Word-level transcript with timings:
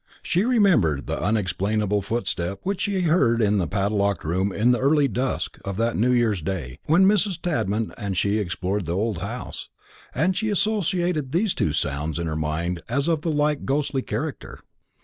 She 0.23 0.43
remembered 0.45 1.05
the 1.05 1.21
unexplainable 1.21 2.01
footstep 2.01 2.61
which 2.63 2.81
she 2.81 2.95
had 3.01 3.11
heard 3.11 3.39
in 3.39 3.59
the 3.59 3.67
padlocked 3.67 4.23
room 4.23 4.51
in 4.51 4.71
the 4.71 4.79
early 4.79 5.07
dusk 5.07 5.59
of 5.63 5.77
that 5.77 5.95
new 5.95 6.11
year's 6.11 6.41
day, 6.41 6.79
when 6.87 7.05
Mrs. 7.05 7.39
Tadman 7.39 7.93
and 7.99 8.17
she 8.17 8.39
explored 8.39 8.87
the 8.87 8.95
old 8.95 9.19
house; 9.19 9.69
and 10.15 10.35
she 10.35 10.49
associated 10.49 11.31
these 11.33 11.53
two 11.53 11.71
sounds 11.71 12.17
in 12.17 12.25
her 12.25 12.35
mind 12.35 12.81
as 12.89 13.07
of 13.07 13.23
a 13.23 13.29
like 13.29 13.63
ghostly 13.63 14.01
character. 14.01 14.61